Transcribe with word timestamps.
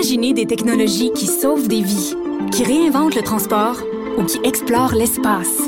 Imaginez 0.00 0.32
des 0.32 0.46
technologies 0.46 1.12
qui 1.12 1.26
sauvent 1.26 1.68
des 1.68 1.82
vies, 1.82 2.14
qui 2.52 2.64
réinventent 2.64 3.14
le 3.14 3.20
transport 3.20 3.76
ou 4.16 4.24
qui 4.24 4.40
explorent 4.44 4.94
l'espace. 4.94 5.58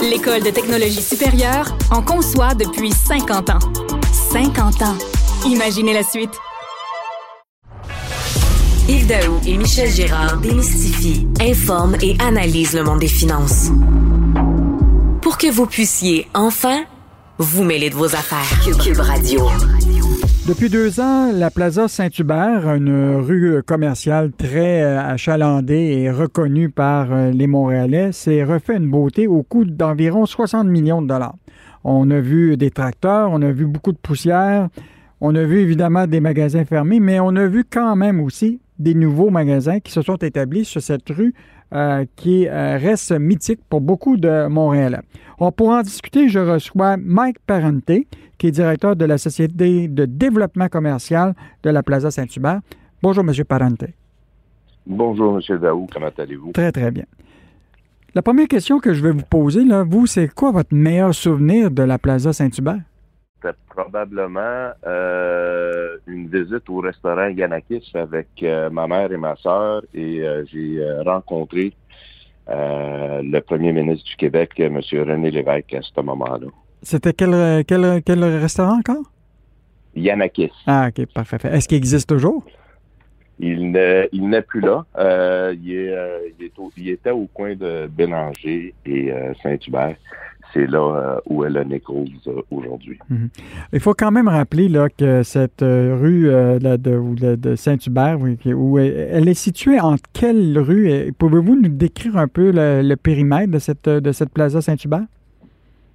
L'École 0.00 0.42
de 0.42 0.48
technologie 0.48 1.02
supérieure 1.02 1.76
en 1.90 2.00
conçoit 2.00 2.54
depuis 2.54 2.90
50 2.90 3.50
ans. 3.50 3.58
50 4.32 4.80
ans. 4.80 4.96
Imaginez 5.44 5.92
la 5.92 6.02
suite. 6.02 6.30
Yves 8.88 9.08
Daou 9.08 9.38
et 9.46 9.58
Michel 9.58 9.90
Girard 9.90 10.38
démystifient, 10.38 11.28
informent 11.38 11.98
et 12.00 12.16
analysent 12.20 12.74
le 12.74 12.82
monde 12.82 13.00
des 13.00 13.08
finances. 13.08 13.70
Pour 15.20 15.36
que 15.36 15.50
vous 15.50 15.66
puissiez 15.66 16.28
enfin 16.32 16.84
vous 17.38 17.64
mêler 17.64 17.90
de 17.90 17.94
vos 17.94 18.14
affaires. 18.14 18.60
Cube 18.78 18.98
Radio. 18.98 19.40
Depuis 20.46 20.68
deux 20.68 21.00
ans, 21.00 21.32
la 21.32 21.50
Plaza 21.50 21.88
Saint-Hubert, 21.88 22.72
une 22.74 23.16
rue 23.16 23.62
commerciale 23.64 24.30
très 24.30 24.82
euh, 24.82 25.00
achalandée 25.00 26.02
et 26.02 26.10
reconnue 26.10 26.70
par 26.70 27.12
euh, 27.12 27.30
les 27.30 27.46
Montréalais, 27.46 28.12
s'est 28.12 28.44
refait 28.44 28.76
une 28.76 28.90
beauté 28.90 29.26
au 29.26 29.42
coût 29.42 29.64
d'environ 29.64 30.26
60 30.26 30.68
millions 30.68 31.02
de 31.02 31.08
dollars. 31.08 31.34
On 31.82 32.10
a 32.10 32.20
vu 32.20 32.56
des 32.56 32.70
tracteurs, 32.70 33.30
on 33.32 33.42
a 33.42 33.50
vu 33.50 33.66
beaucoup 33.66 33.92
de 33.92 33.98
poussière, 33.98 34.68
on 35.20 35.34
a 35.34 35.42
vu 35.42 35.58
évidemment 35.60 36.06
des 36.06 36.20
magasins 36.20 36.64
fermés, 36.64 37.00
mais 37.00 37.18
on 37.18 37.34
a 37.36 37.46
vu 37.46 37.64
quand 37.68 37.96
même 37.96 38.20
aussi 38.20 38.60
des 38.78 38.94
nouveaux 38.94 39.30
magasins 39.30 39.80
qui 39.80 39.92
se 39.92 40.02
sont 40.02 40.16
établis 40.16 40.64
sur 40.64 40.82
cette 40.82 41.08
rue 41.08 41.34
euh, 41.72 42.04
qui 42.16 42.48
reste 42.48 43.12
mythique 43.12 43.60
pour 43.68 43.80
beaucoup 43.80 44.16
de 44.16 44.46
Montréalais. 44.48 45.00
On 45.38 45.50
pourra 45.50 45.80
en 45.80 45.82
discuter. 45.82 46.28
Je 46.28 46.38
reçois 46.38 46.96
Mike 46.96 47.38
Parente, 47.46 47.90
qui 48.38 48.46
est 48.46 48.50
directeur 48.50 48.96
de 48.96 49.04
la 49.04 49.18
Société 49.18 49.88
de 49.88 50.04
développement 50.04 50.68
commercial 50.68 51.34
de 51.62 51.70
la 51.70 51.82
Plaza 51.82 52.10
Saint-Hubert. 52.10 52.60
Bonjour, 53.02 53.24
M. 53.24 53.44
Parente. 53.44 53.84
Bonjour, 54.86 55.38
M. 55.38 55.58
Daou. 55.58 55.86
Comment 55.92 56.10
allez-vous? 56.16 56.52
Très, 56.52 56.70
très 56.70 56.90
bien. 56.90 57.04
La 58.14 58.22
première 58.22 58.46
question 58.46 58.78
que 58.78 58.92
je 58.92 59.02
vais 59.02 59.10
vous 59.10 59.24
poser, 59.28 59.64
là, 59.64 59.82
vous, 59.82 60.06
c'est 60.06 60.28
quoi 60.32 60.52
votre 60.52 60.72
meilleur 60.72 61.12
souvenir 61.12 61.70
de 61.70 61.82
la 61.82 61.98
Plaza 61.98 62.32
Saint-Hubert? 62.32 62.80
C'était 63.44 63.56
probablement 63.68 64.70
euh, 64.86 65.98
une 66.06 66.28
visite 66.28 66.70
au 66.70 66.78
restaurant 66.78 67.28
Yanakis 67.28 67.90
avec 67.92 68.28
euh, 68.42 68.70
ma 68.70 68.86
mère 68.86 69.12
et 69.12 69.18
ma 69.18 69.36
soeur 69.36 69.82
et 69.92 70.20
euh, 70.22 70.44
j'ai 70.50 70.80
rencontré 71.04 71.74
le 72.48 73.40
premier 73.40 73.72
ministre 73.72 74.04
du 74.06 74.16
Québec, 74.16 74.52
M. 74.58 74.80
René 74.92 75.30
Lévesque, 75.30 75.74
à 75.74 75.82
ce 75.82 76.00
moment-là. 76.00 76.46
C'était 76.82 77.12
quel, 77.12 77.64
quel, 77.66 78.02
quel, 78.02 78.24
restaurant 78.24 78.78
encore? 78.78 79.10
Yanakis. 79.94 80.52
Ah, 80.66 80.88
OK, 80.88 81.06
parfait. 81.06 81.38
Est-ce 81.44 81.68
qu'il 81.68 81.78
existe 81.78 82.08
toujours? 82.08 82.44
Il 83.38 83.72
n'est 83.72 84.42
plus 84.42 84.60
là. 84.60 84.84
Il, 85.52 85.70
est, 85.70 86.32
il, 86.38 86.44
est 86.46 86.52
il, 86.76 86.88
était 86.90 87.10
au 87.10 87.26
coin 87.26 87.54
de 87.56 87.88
Bélanger 87.88 88.74
et 88.86 89.12
Saint-Hubert. 89.42 89.96
C'est 90.54 90.66
là 90.66 91.20
où 91.26 91.44
est 91.44 91.50
le 91.50 91.64
nécrose 91.64 92.08
aujourd'hui. 92.50 92.98
Mhm. 93.10 93.28
Il 93.72 93.80
faut 93.80 93.94
quand 93.94 94.12
même 94.12 94.28
rappeler 94.28 94.70
que 94.96 95.22
cette 95.24 95.60
rue 95.62 96.28
de, 96.28 97.54
Saint-Hubert, 97.56 98.18
où 98.20 98.78
elle 98.78 99.28
est 99.28 99.34
située 99.34 99.80
entre 99.80 100.04
quelle 100.12 100.56
rue? 100.58 101.12
Pouvez-vous 101.18 101.60
nous 101.60 101.68
décrire 101.68 102.16
un 102.16 102.28
peu 102.28 102.52
le, 102.54 102.94
périmètre 102.94 103.50
de 103.50 103.58
cette, 103.58 103.88
de 103.88 104.12
cette 104.12 104.30
plaza 104.30 104.62
Saint-Hubert? 104.62 105.06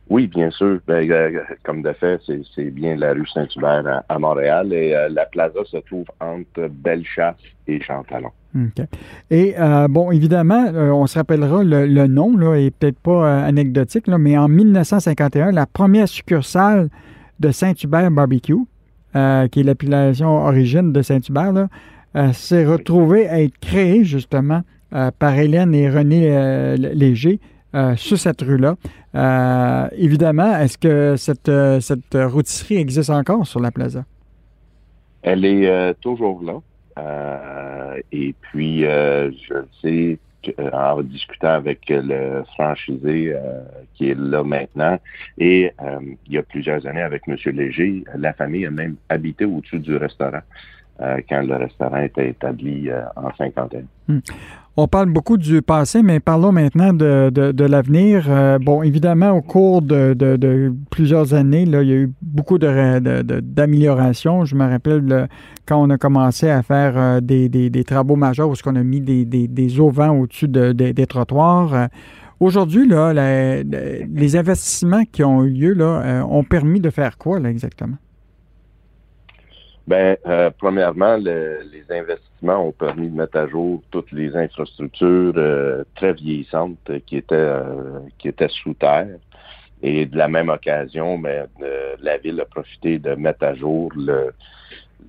Oui, 0.10 0.26
bien 0.26 0.50
sûr. 0.50 0.80
Ben, 0.88 1.10
euh, 1.10 1.42
comme 1.64 1.84
de 1.84 1.94
fait, 1.94 2.20
c'est 2.56 2.72
bien 2.72 2.96
la 2.96 3.14
rue 3.14 3.28
Saint-Hubert 3.28 4.04
à, 4.10 4.20
Montréal 4.20 4.74
et 4.74 4.96
euh, 4.96 5.08
la 5.10 5.26
plaza 5.28 5.60
se 5.66 5.78
trouve 5.78 6.06
entre 6.20 6.68
Bellechasse 6.68 7.36
et 7.68 7.80
Chantalon. 7.80 8.32
OK. 8.56 8.86
Et 9.30 9.54
euh, 9.60 9.88
bon, 9.88 10.12
évidemment, 10.12 10.66
on 10.74 11.06
se 11.06 11.20
rappellera 11.20 11.64
le, 11.64 12.08
nom, 12.08 12.36
là, 12.36 12.56
est 12.56 12.72
peut-être 12.72 13.00
pas 13.00 13.44
anecdotique, 13.44 14.08
là, 14.08 14.18
mais 14.18 14.36
en 14.36 14.48
1951, 14.48 15.52
la 15.52 15.68
première 15.68 16.08
succursale 16.08 16.90
de 17.40 17.52
Saint-Hubert 17.52 18.10
Barbecue, 18.10 18.66
qui 19.14 19.60
est 19.60 19.64
l'appellation 19.64 20.30
origine 20.30 20.92
de 20.92 21.04
Saint-Hubert, 21.04 21.68
s'est 22.34 22.66
retrouvée 22.66 23.30
à 23.30 23.42
être 23.44 23.58
créée 23.60 24.04
justement 24.04 24.64
par 25.20 25.38
Hélène 25.38 25.76
et 25.76 25.88
René 25.88 26.76
Léger 26.78 27.40
euh, 27.76 27.96
sur 27.96 28.18
cette 28.18 28.42
rue-là. 28.42 28.76
Euh, 29.14 29.88
évidemment, 29.96 30.58
est-ce 30.58 30.78
que 30.78 31.16
cette, 31.18 31.50
euh, 31.50 31.80
cette 31.80 32.16
existe 32.72 33.12
encore 33.12 33.46
sur 33.46 33.60
la 33.60 33.70
plaza? 33.72 34.06
Elle 35.22 35.46
est 35.46 35.94
toujours 36.02 36.42
là. 36.42 36.62
et 38.12 38.34
puis, 38.42 38.82
je 38.82 39.54
le 39.54 39.68
sais 39.82 40.18
en 40.72 41.02
discutant 41.04 41.50
avec 41.50 41.82
le 41.90 42.44
franchisé 42.56 43.36
qui 43.94 44.10
est 44.10 44.18
là 44.18 44.44
maintenant. 44.44 44.98
Et 45.38 45.72
il 46.26 46.34
y 46.34 46.38
a 46.38 46.44
plusieurs 46.44 46.88
années, 46.88 47.02
avec 47.02 47.24
M. 47.28 47.36
Léger, 47.54 48.04
la 48.16 48.32
famille 48.32 48.66
a 48.66 48.72
même 48.72 48.96
habité 49.10 49.44
au-dessus 49.44 49.80
du 49.80 49.98
restaurant 49.98 50.42
quand 51.30 51.42
le 51.42 51.56
restaurant 51.56 52.02
était 52.02 52.30
établi 52.30 52.90
en 53.16 53.34
cinquantaine. 53.38 53.88
Hmm. 54.08 54.20
On 54.82 54.88
parle 54.88 55.10
beaucoup 55.10 55.36
du 55.36 55.62
passé, 55.62 56.02
mais 56.04 56.22
parlons 56.22 56.54
maintenant 56.54 56.94
de, 56.94 57.64
l'avenir. 57.66 58.28
Euh, 58.30 58.60
bon, 58.60 58.82
évidemment, 58.82 59.32
au 59.32 59.42
cours 59.42 59.82
de, 59.82 60.74
plusieurs 60.90 61.34
années, 61.34 61.64
il 61.64 61.72
y 61.72 61.76
a 61.76 61.84
eu 61.84 62.14
beaucoup 62.22 62.58
d'améliorations. 62.58 64.46
Je 64.46 64.56
me 64.56 64.66
rappelle 64.66 65.28
quand 65.66 65.84
on 65.84 65.90
a 65.90 65.98
commencé 65.98 66.50
à 66.50 66.64
faire 66.64 66.94
euh, 66.98 67.20
des, 67.20 67.84
travaux 67.84 68.16
majeurs 68.16 68.50
où 68.50 68.54
on 68.66 68.76
a 68.78 68.84
mis 68.84 69.02
des, 69.02 69.26
des 69.26 69.80
auvents 69.82 70.18
au-dessus 70.18 70.48
des 70.48 71.08
trottoirs. 71.08 71.74
Euh, 71.74 71.88
aujourd'hui, 72.40 72.88
les 72.88 74.36
investissements 74.38 75.04
qui 75.12 75.26
ont 75.26 75.44
eu 75.44 75.74
lieu 75.74 75.78
ont 76.24 76.46
permis 76.46 76.80
de 76.80 76.90
faire 76.90 77.18
quoi 77.18 77.42
exactement? 77.42 77.98
Ben, 79.90 80.18
euh, 80.28 80.52
premièrement, 80.56 81.18
les 81.18 81.84
investissements 81.90 82.68
ont 82.68 82.72
permis 82.72 83.10
de 83.10 83.18
mettre 83.18 83.38
à 83.40 83.48
jour 83.48 83.82
toutes 83.90 84.12
les 84.12 84.36
infrastructures 84.36 85.34
euh, 85.36 85.84
très 85.96 86.14
vieillissantes 86.14 86.92
qui 87.08 87.18
étaient 87.18 87.34
euh, 87.34 87.98
qui 88.20 88.28
étaient 88.28 88.50
sous 88.50 88.76
terre. 88.76 89.18
Et 89.82 90.06
de 90.06 90.16
la 90.16 90.28
même 90.28 90.50
occasion, 90.50 91.18
ben, 91.18 91.48
la 92.04 92.18
ville 92.20 92.40
a 92.40 92.46
profité 92.46 93.00
de 93.00 93.16
mettre 93.16 93.44
à 93.44 93.56
jour 93.56 93.92
le, 93.96 94.32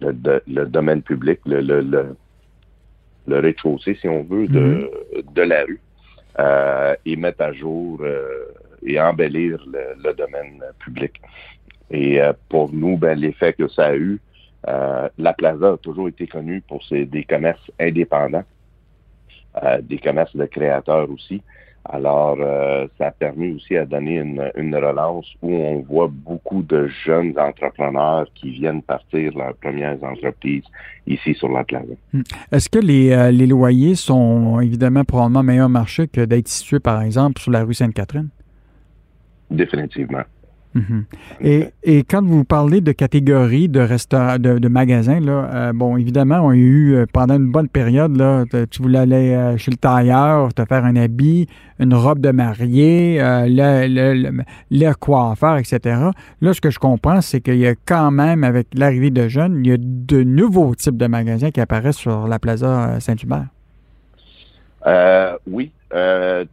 le, 0.01 0.65
domaine 0.65 1.03
public, 1.03 1.41
le, 1.45 1.61
le, 1.61 1.83
le, 3.27 3.39
rez-de-chaussée, 3.39 3.99
si 4.01 4.09
on 4.09 4.23
veut, 4.23 4.49
de, 4.49 4.61
mm-hmm. 4.61 5.35
de 5.35 5.43
la 5.43 5.65
rue, 5.65 5.81
et 7.05 7.17
mettre 7.17 7.43
à 7.43 7.53
jour 7.53 8.01
et 8.87 8.99
embellir 8.99 9.63
le, 9.67 10.15
domaine 10.15 10.63
public. 10.79 11.21
Et 11.91 12.21
pour 12.49 12.73
nous, 12.73 12.97
ben, 12.97 13.19
l'effet 13.19 13.53
que 13.53 13.69
ça 13.69 13.89
a 13.89 13.97
eu, 13.97 14.21
euh, 14.69 15.09
la 15.19 15.33
Plaza 15.33 15.73
a 15.73 15.77
toujours 15.77 16.09
été 16.09 16.27
connue 16.27 16.63
pour 16.63 16.85
ses, 16.85 17.07
des 17.07 17.25
commerces 17.25 17.71
indépendants, 17.79 18.45
euh, 19.63 19.81
des 19.83 19.99
commerces 19.99 20.37
de 20.37 20.45
créateurs 20.47 21.11
aussi. 21.11 21.43
Alors, 21.87 22.37
euh, 22.39 22.87
ça 22.99 23.07
a 23.07 23.11
permis 23.11 23.53
aussi 23.53 23.75
à 23.75 23.87
donner 23.87 24.17
une, 24.19 24.75
relance 24.77 25.27
où 25.41 25.51
on 25.51 25.81
voit 25.81 26.11
beaucoup 26.13 26.63
de 26.63 26.89
jeunes 27.07 27.33
entrepreneurs 27.39 28.27
qui 28.35 28.51
viennent 28.51 28.83
partir 28.83 29.33
leurs 29.37 29.55
premières 29.55 30.03
entreprises 30.05 30.65
ici 31.07 31.35
sur 31.35 31.49
la 31.49 31.65
plaza. 31.65 31.95
Hmm. 32.13 32.21
Est-ce 32.53 32.69
que 32.69 32.79
les, 32.79 33.33
les, 33.33 33.47
loyers 33.47 33.95
sont 33.95 34.61
évidemment 34.61 35.05
probablement 35.05 35.43
meilleur 35.43 35.71
marché 35.71 36.07
que 36.07 36.21
d'être 36.21 36.49
situés, 36.49 36.81
par 36.81 37.01
exemple, 37.01 37.41
sur 37.41 37.51
la 37.51 37.65
rue 37.65 37.75
Sainte-Catherine? 37.75 38.29
Définitivement. 39.51 40.23
Mhm. 40.73 41.05
et, 41.41 42.05
quand 42.05 42.25
vous 42.25 42.45
parlez 42.45 42.81
de 42.81 42.93
catégories 42.93 43.69
de, 43.69 44.59
de, 44.59 44.69
magasins, 44.69 45.19
là, 45.19 45.51
euh, 45.53 45.73
bon, 45.73 45.97
évidemment, 45.97 46.41
on 46.43 46.51
a 46.51 46.55
eu 46.55 46.95
euh, 46.95 47.07
pendant 47.13 47.35
une 47.35 47.51
bonne 47.51 47.69
période, 47.69 48.17
là, 48.17 48.45
tu 48.71 48.83
voulais 48.83 49.01
aller 49.01 49.35
euh, 49.35 49.57
chez 49.57 49.73
le 49.73 49.77
tailleur, 49.77 50.55
te 50.55 50.65
faire 50.65 50.85
un 50.85 50.95
habit, 50.95 51.49
une 51.81 51.95
robe 51.95 52.21
de 52.21 52.31
mariée, 52.31 53.19
le, 53.21 53.89
le, 53.89 54.43
le, 54.71 54.95
coiffeur, 54.95 55.57
etc. 55.57 55.81
Là, 56.41 56.55
ce 56.55 56.61
que 56.61 56.71
je 56.71 56.79
comprends, 56.79 57.21
c'est 57.21 57.41
qu'il 57.41 57.59
y 57.59 57.67
a 57.67 57.75
quand 57.75 58.13
même, 58.13 58.45
avec 58.45 58.69
l'arrivée 58.75 59.11
de 59.11 59.27
jeunes, 59.27 59.63
il 59.65 59.71
y 59.71 59.73
a 59.73 59.77
de 59.79 60.23
nouveaux 60.23 60.75
types 60.77 60.97
de 60.97 61.07
magasins 61.07 61.51
qui 61.51 61.61
apparaissent 61.61 61.97
sur 61.97 62.29
la 62.29 62.39
plaza 62.39 63.01
Saint-Hubert. 63.01 63.47
oui, 65.49 65.73
euh, 65.93 66.45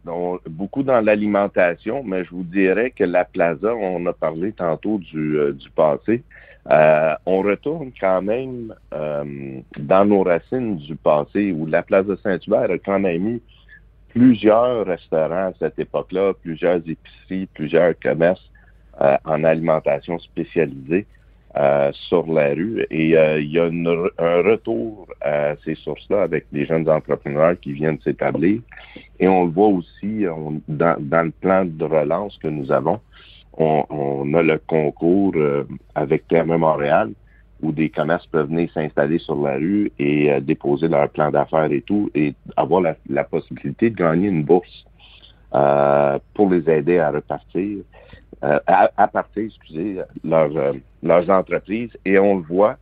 beaucoup 0.48 0.82
dans 0.82 1.00
l'alimentation, 1.00 2.02
mais 2.02 2.24
je 2.24 2.30
vous 2.30 2.42
dirais 2.42 2.90
que 2.90 3.04
la 3.04 3.24
plaza, 3.24 3.74
on 3.74 4.04
a 4.06 4.12
parlé 4.12 4.52
tantôt 4.52 4.98
du, 4.98 5.38
euh, 5.38 5.52
du 5.52 5.70
passé. 5.70 6.22
Euh, 6.70 7.14
on 7.24 7.40
retourne 7.40 7.92
quand 7.98 8.20
même 8.20 8.74
euh, 8.92 9.60
dans 9.78 10.04
nos 10.04 10.22
racines 10.22 10.76
du 10.76 10.96
passé, 10.96 11.52
où 11.52 11.66
la 11.66 11.82
plaza 11.82 12.14
Saint-Hubert 12.22 12.70
a 12.70 12.78
quand 12.78 12.98
même 12.98 13.28
eu 13.28 13.40
plusieurs 14.08 14.84
restaurants 14.86 15.48
à 15.48 15.52
cette 15.58 15.78
époque-là, 15.78 16.32
plusieurs 16.42 16.76
épiceries, 16.76 17.46
plusieurs 17.54 17.98
commerces 17.98 18.50
en 19.24 19.44
alimentation 19.44 20.18
spécialisée. 20.18 21.06
Sur 21.92 22.26
la 22.26 22.54
rue. 22.54 22.86
Et 22.90 23.10
il 23.10 23.50
y 23.50 23.58
a 23.58 23.64
un 23.64 24.42
retour 24.42 25.08
à 25.20 25.56
ces 25.64 25.74
sources-là 25.74 26.22
avec 26.22 26.46
des 26.52 26.66
jeunes 26.66 26.88
entrepreneurs 26.88 27.58
qui 27.60 27.72
viennent 27.72 28.00
s'établir. 28.00 28.60
Et 29.18 29.26
on 29.26 29.44
le 29.44 29.50
voit 29.50 29.68
aussi 29.68 30.24
dans, 30.68 30.96
dans, 30.98 31.24
le 31.24 31.32
plan 31.32 31.64
de 31.64 31.84
relance 31.84 32.36
que 32.38 32.48
nous 32.48 32.70
avons. 32.70 33.00
On, 33.54 33.84
on 33.90 34.34
a 34.34 34.42
le 34.42 34.58
concours 34.66 35.34
avec 35.94 36.28
TME 36.28 36.58
Montréal 36.58 37.12
où 37.62 37.72
des 37.72 37.88
commerces 37.88 38.26
peuvent 38.26 38.48
venir 38.48 38.70
s'installer 38.72 39.18
sur 39.18 39.36
la 39.36 39.54
rue 39.54 39.90
et 39.98 40.30
euh, 40.30 40.40
déposer 40.40 40.88
leur 40.88 41.08
plan 41.10 41.30
d'affaires 41.30 41.70
et 41.72 41.82
tout, 41.82 42.10
et 42.14 42.34
avoir 42.56 42.82
la, 43.08 43.24
possibilité 43.24 43.90
de 43.90 43.96
gagner 43.96 44.28
une 44.28 44.44
bourse 44.44 44.86
euh, 45.54 46.18
pour 46.34 46.50
les 46.50 46.68
aider 46.70 46.98
à 46.98 47.10
repartir, 47.10 47.78
euh, 48.44 48.58
à, 48.66 49.08
partir, 49.08 49.44
excusez, 49.44 50.00
leur, 50.24 50.48
leurs 51.02 51.30
entreprises. 51.30 51.90
Et 52.04 52.18
on 52.18 52.36
le 52.36 52.42
voit, 52.42 52.76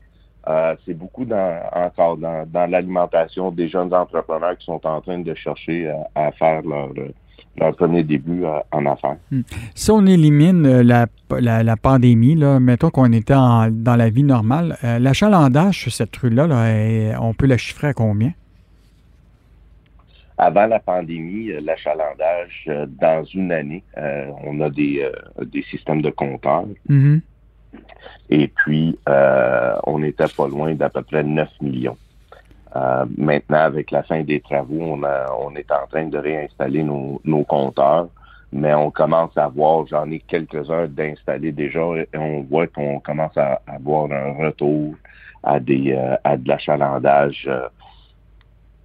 c'est 0.85 0.95
beaucoup 0.95 1.25
dans, 1.25 1.61
encore 1.73 2.17
dans, 2.17 2.47
dans 2.47 2.71
l'alimentation 2.71 3.51
des 3.51 3.69
jeunes 3.69 3.93
entrepreneurs 3.93 4.57
qui 4.59 4.67
sont 4.67 4.87
en 4.87 5.01
train 5.01 5.19
de 5.19 5.35
chercher 5.35 5.93
à 6.15 6.31
faire 6.33 6.63
leur 6.63 6.91
leur 7.59 7.75
premier 7.75 8.03
début 8.03 8.45
euh, 8.45 8.59
en 8.73 8.87
affaires. 8.87 9.17
Hmm. 9.31 9.43
Si 9.75 9.91
on 9.91 10.05
élimine 10.07 10.67
euh, 10.67 10.83
la, 10.83 11.07
la, 11.63 11.77
pandémie, 11.77 12.35
là, 12.35 12.61
mettons 12.61 12.91
qu'on 12.91 13.13
était 13.13 13.35
dans 13.35 13.97
la 13.97 14.11
vie 14.11 14.23
normale, 14.23 14.77
euh, 14.85 14.99
l'achalandage 14.99 15.81
sur 15.81 15.93
cette 15.93 16.17
rue-là, 16.17 16.47
on 17.21 17.35
peut 17.35 17.47
la 17.47 17.57
chiffrer 17.57 17.89
à 17.89 17.95
combien? 17.95 18.33
Avant 20.39 20.67
la 20.67 20.81
pandémie, 20.81 21.51
l'achalandage, 21.63 22.71
dans 22.87 23.25
une 23.25 23.53
année, 23.53 23.83
on 24.45 24.61
a 24.61 24.69
des, 24.69 25.11
des 25.41 25.63
systèmes 25.63 26.03
de 26.03 26.11
compteurs. 26.11 26.67
Mm-hmm. 26.91 27.21
Et 28.31 28.49
puis, 28.49 28.99
on 29.07 29.99
n'était 29.99 30.29
pas 30.37 30.49
loin 30.49 30.75
d'à 30.75 30.91
peu 30.91 31.03
près 31.03 31.23
9 31.23 31.49
millions. 31.63 31.97
Euh, 32.77 33.07
maintenant, 33.17 33.61
avec 33.61 33.91
la 33.91 34.03
fin 34.03 34.23
des 34.23 34.41
travaux, 34.41 34.81
on, 34.81 35.01
on 35.03 35.55
est 35.55 35.71
en 35.71 35.87
train 35.89 36.07
de 36.07 36.19
réinstaller 36.19 36.83
nos, 36.83 37.45
compteurs, 37.45 38.09
mais 38.53 38.75
on 38.75 38.91
commence 38.91 39.37
à 39.37 39.49
voir, 39.49 39.87
j'en 39.87 40.11
ai 40.11 40.19
quelques-uns 40.21 40.87
d'installer 40.87 41.53
déjà, 41.53 41.81
et 41.81 42.09
on 42.19 42.43
voit 42.43 42.67
qu'on 42.67 43.01
commence 43.01 43.37
à 43.37 43.61
avoir 43.67 44.11
un 44.13 44.33
retour 44.45 44.95
à 45.43 45.61
des 45.61 45.93
euh, 45.93 46.17
à 46.25 46.37
de 46.37 46.49
l'achalandage. 46.49 47.47
Euh, 47.49 47.69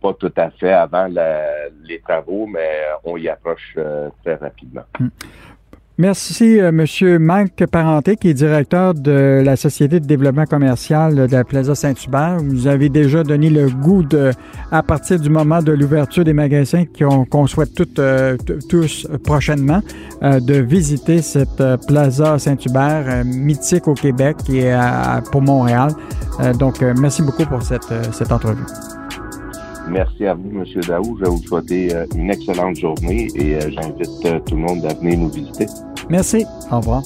pas 0.02 0.14
tout 0.14 0.34
à 0.36 0.50
fait 0.52 0.74
avant 0.74 1.08
les 1.08 2.00
travaux, 2.00 2.48
mais 2.48 2.82
on 3.04 3.18
y 3.18 3.30
approche 3.30 3.78
très 4.24 4.36
rapidement. 4.36 4.84
Hmm. 5.00 5.10
Merci, 6.02 6.60
euh, 6.60 6.72
Monsieur 6.72 7.20
Mike 7.20 7.68
Parenté, 7.68 8.16
qui 8.16 8.30
est 8.30 8.34
directeur 8.34 8.96
de 8.96 9.44
la 9.46 9.56
Société 9.56 10.00
de 10.00 10.06
développement 10.08 10.46
commercial 10.46 11.28
de 11.28 11.32
la 11.32 11.44
Plaza 11.44 11.76
Saint-Hubert. 11.76 12.38
Vous 12.40 12.66
avez 12.66 12.90
déjà 12.90 13.22
donné 13.22 13.52
le 13.52 13.70
goût 13.70 14.04
à 14.72 14.82
partir 14.82 15.20
du 15.20 15.30
moment 15.30 15.62
de 15.62 15.72
l'ouverture 15.72 16.24
des 16.24 16.34
magasins 16.34 16.86
qu'on 16.98 17.46
souhaite 17.46 17.76
toutes, 17.76 18.00
euh, 18.00 18.36
tous 18.68 19.08
prochainement, 19.24 19.82
euh, 20.24 20.40
de 20.40 20.56
visiter 20.56 21.22
cette 21.22 21.62
Plaza 21.88 22.40
Saint-Hubert 22.40 23.24
mythique 23.24 23.88
au 23.88 23.94
Québec 23.94 24.38
et 24.50 24.74
pour 25.32 25.44
Montréal. 25.44 25.92
donc, 26.58 26.82
merci 26.82 27.22
beaucoup 27.22 27.46
pour 27.46 27.62
cette, 27.62 27.94
cette 28.12 28.32
entrevue. 28.32 28.66
Merci 29.92 30.26
à 30.26 30.34
vous, 30.34 30.50
M. 30.50 30.66
Daou. 30.88 31.18
Je 31.20 31.26
vais 31.26 31.30
vous 31.30 31.44
souhaiter 31.44 31.94
une 32.16 32.32
excellente 32.32 32.78
journée 32.78 33.28
et 33.36 33.60
j'invite 33.72 34.46
tout 34.46 34.56
le 34.56 34.62
monde 34.62 34.86
à 34.86 34.94
venir 34.94 35.20
nous 35.20 35.30
visiter. 35.30 35.66
Merci. 36.10 36.46
Au 36.72 36.78
revoir. 36.78 37.04